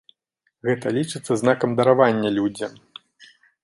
[0.69, 2.71] Гэта лічыцца знакам даравання людзям.